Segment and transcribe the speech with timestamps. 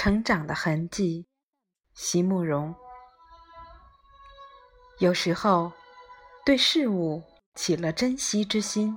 [0.00, 1.26] 成长的痕迹，
[1.92, 2.72] 席慕容。
[5.00, 5.72] 有时候，
[6.44, 7.24] 对事物
[7.56, 8.96] 起了珍惜之心，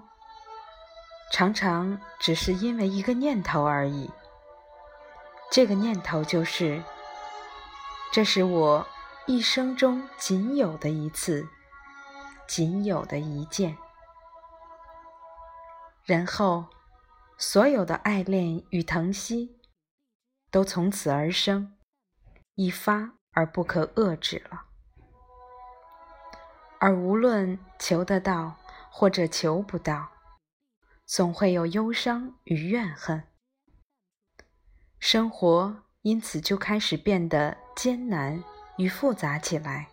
[1.34, 4.12] 常常只是因为一个念头而已。
[5.52, 6.84] 这个念头就是：
[8.13, 8.86] 这是我
[9.26, 11.49] 一生中仅有的一次，
[12.48, 13.76] 仅有的一件。
[16.04, 16.68] 然后，
[17.40, 19.58] 所有的爱恋与疼惜。
[20.52, 21.74] 都从此而生，
[22.55, 24.66] 一发而不可遏制了。
[26.80, 28.58] 而无论求得到
[28.91, 30.10] 或者求不到，
[31.05, 33.24] 总会有忧伤与怨恨。
[34.99, 38.43] 生活因此就开始变得艰难
[38.77, 39.88] 与复杂起来。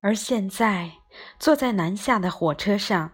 [0.00, 0.98] 而现在，
[1.38, 3.12] 坐在南下的火车上，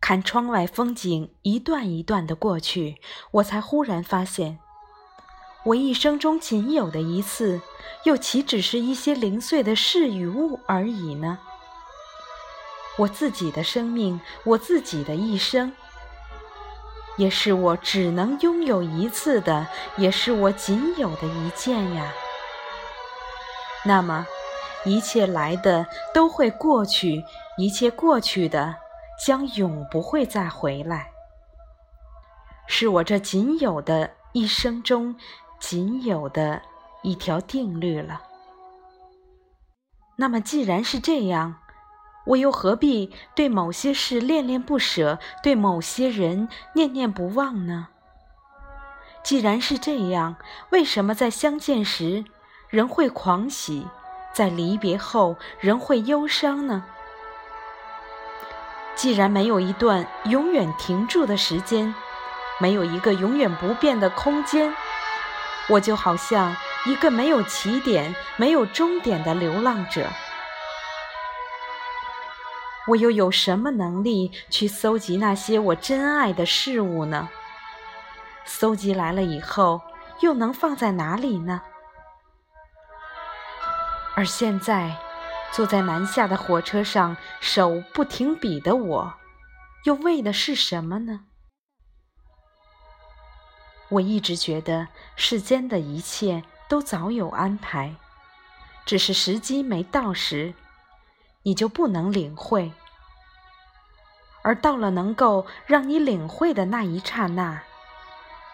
[0.00, 3.00] 看窗外风景一段一段的过去，
[3.32, 4.58] 我才忽然发现。
[5.64, 7.60] 我一生中仅有的一次，
[8.04, 11.38] 又岂只是一些零碎的事与物而已呢？
[12.96, 15.72] 我自己的生命，我自己的一生，
[17.16, 22.12] 也是我只能拥有一次的，也是我仅有的一件呀。
[23.84, 24.26] 那么，
[24.84, 27.22] 一切来的都会过去，
[27.56, 28.74] 一切过去的
[29.24, 31.10] 将永不会再回来，
[32.66, 35.14] 是我这仅有的一生中。
[35.58, 36.62] 仅有的
[37.02, 38.22] 一条定律了。
[40.16, 41.56] 那么，既然是这样，
[42.26, 47.88] 我又何必对某些事恋恋不舍，对某些人念念不忘呢？
[49.22, 50.36] 既然是这样，
[50.70, 52.24] 为什么在相见时
[52.68, 53.86] 人会狂喜，
[54.32, 56.84] 在离别后人会忧伤呢？
[58.94, 61.94] 既然没有一段永远停住的时间，
[62.58, 64.74] 没有一个永远不变的空间。
[65.70, 66.56] 我就好像
[66.86, 70.06] 一个没有起点、没有终点的流浪者，
[72.86, 77.28] 我又有什么能力去搜集那些我珍爱的事物呢？
[78.46, 79.82] 搜集来了以后，
[80.20, 81.60] 又能放在哪里呢？
[84.14, 84.96] 而现在，
[85.52, 89.14] 坐在南下的火车上，手不停笔的我，
[89.84, 91.27] 又为的是什么呢？
[93.90, 97.94] 我一直觉得世间的一切都早有安排，
[98.84, 100.52] 只是时机没到时，
[101.42, 102.72] 你就不能领会；
[104.42, 107.62] 而到了能够让你领会的那一刹那，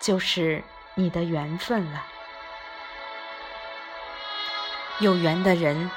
[0.00, 0.62] 就是
[0.94, 2.04] 你的缘分了。
[5.00, 5.90] 有缘的人，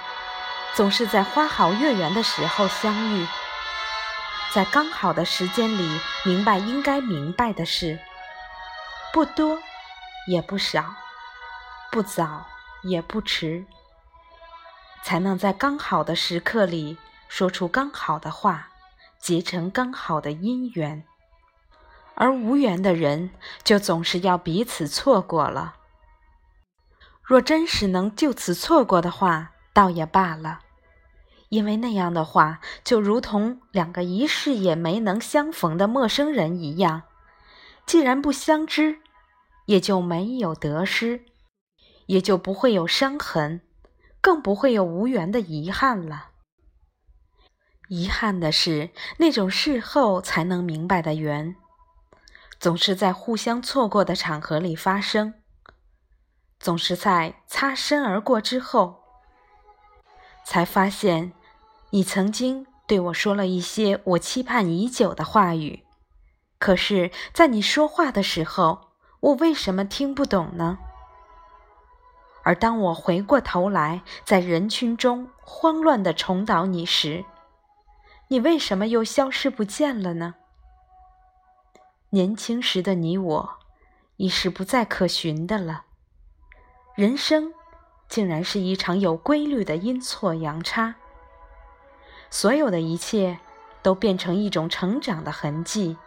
[0.74, 3.28] 总是在花好月圆的时候相遇，
[4.52, 8.00] 在刚好的时间里明白应该明白的事。
[9.18, 9.58] 不多，
[10.28, 10.94] 也不少，
[11.92, 12.46] 不早
[12.84, 13.66] 也不迟，
[15.04, 18.68] 才能在刚好的时刻里说出刚好的话，
[19.18, 21.04] 结成刚好的姻缘。
[22.14, 23.32] 而无缘的人，
[23.64, 25.78] 就总是要彼此错过了。
[27.24, 30.60] 若真是能就此错过的话，倒也罢了，
[31.50, 37.02] 因为那样的话，就如同两个一世也没能相逢的陌生人一样。
[37.88, 39.00] 既然不相知，
[39.68, 41.26] 也就没有得失，
[42.08, 43.62] 也就不会有伤痕，
[44.20, 46.32] 更不会有无缘的遗憾了。
[47.90, 51.56] 遗憾的是，那种事后才能明白的缘，
[52.60, 55.34] 总是在互相错过的场合里发生，
[56.60, 59.04] 总是在擦身而过之后，
[60.46, 61.34] 才发现
[61.90, 65.84] 你曾经对我说了一些我期盼已久的话语。
[66.58, 68.87] 可是，在你说话的时候，
[69.20, 70.78] 我为什么听不懂呢？
[72.44, 77.26] 而当我回过头来，在人群中慌乱地重蹈你时，
[78.30, 80.36] 你为什么又消失不见了呢？
[82.12, 83.60] 年轻时的你我，
[84.16, 85.84] 已是不再可寻的了。
[86.96, 87.54] 人生，
[88.08, 90.96] 竟然是一场有规律的阴错阳差，
[92.30, 93.40] 所有的一切，
[93.82, 95.98] 都变成一种成长的痕迹。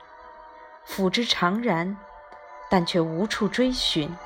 [0.87, 1.99] 抚之常然，
[2.71, 4.17] 但却无处追寻，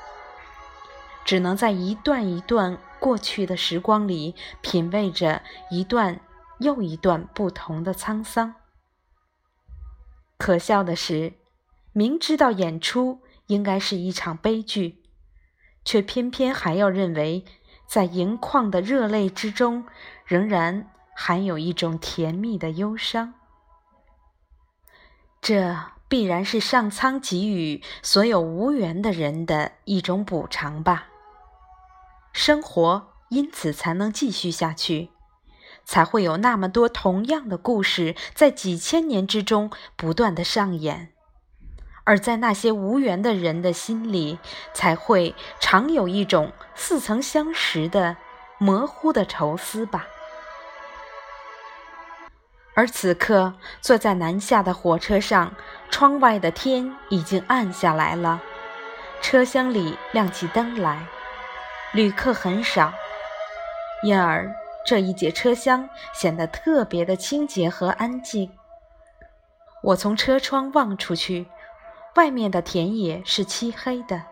[1.24, 6.20] 只能在一段一段过去的时光里品味着一段
[6.58, 8.54] 又一段不同的沧桑。
[10.36, 11.32] 可笑的是，
[11.92, 15.02] 明知道演出应该是一场悲剧，
[15.82, 17.46] 却偏偏还要认为，
[17.86, 19.86] 在盈眶的热泪之中，
[20.26, 23.32] 仍然含有一种甜蜜的忧伤。
[25.40, 25.93] 这。
[26.08, 31.08] 必然是上苍给予所有无缘的人的一种补偿吧。
[32.32, 35.10] 生活因此才能继续下去，
[35.84, 41.12] 才会有那么多同样的故事在几千年之中不断的上演，
[42.04, 44.38] 而在那些无缘的人的心里，
[44.72, 48.16] 才会常有一种似曾相识的
[48.58, 50.06] 模糊的愁思吧。
[52.76, 55.54] 而此刻，坐在南下的火车上，
[55.90, 58.42] 窗外的天已经暗下来了，
[59.22, 61.06] 车厢里亮起灯来，
[61.92, 62.92] 旅客很少，
[64.02, 64.52] 因而
[64.84, 68.50] 这一节车厢显得特别的清洁和安静。
[69.84, 71.46] 我从车窗望出去，
[72.16, 74.22] 外面的田野是漆黑的，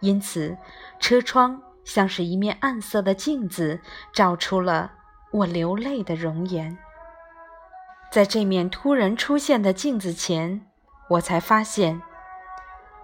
[0.00, 0.58] 因此
[0.98, 3.80] 车窗像是一面暗色的镜子，
[4.12, 4.92] 照出了
[5.30, 6.76] 我流泪的容颜。
[8.10, 10.60] 在这面突然出现的镜子前，
[11.10, 12.02] 我才发现，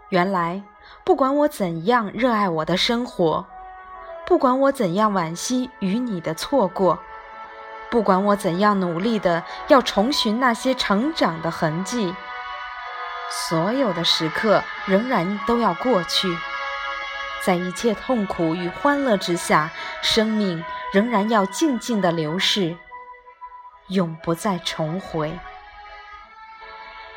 [0.09, 0.65] 原来
[1.05, 3.47] 不管我怎样热爱我的生活，
[4.27, 6.99] 不管我怎样惋惜与你的错过，
[7.89, 12.13] 不管我怎样努力的要重寻那些成长的痕迹，
[13.31, 16.37] 所有的时刻仍然都要过去，
[17.45, 19.71] 在一切痛苦与欢乐之下，
[20.03, 22.77] 生命仍然要静静的流逝。
[23.89, 25.39] 永不再重回。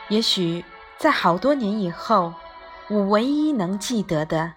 [0.07, 0.63] 也许
[0.97, 2.33] 在好多年以后，
[2.89, 4.53] 我唯一能记得的，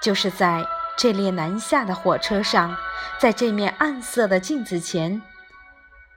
[0.00, 0.64] 就是在
[0.96, 2.76] 这列南下的火车上，
[3.18, 5.20] 在这面暗色的镜子前，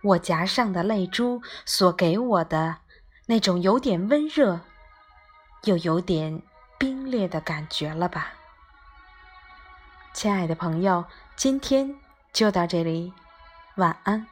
[0.03, 2.77] 我颊上的泪珠所给我的
[3.25, 4.61] 那种有点温热，
[5.63, 6.41] 又有点
[6.77, 8.33] 冰裂的感觉了吧。
[10.13, 11.05] 亲爱的朋友，
[11.35, 11.95] 今天
[12.31, 13.13] 就到这里，
[13.75, 14.27] 晚安。